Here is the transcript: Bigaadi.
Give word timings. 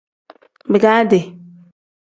Bigaadi. 0.71 1.19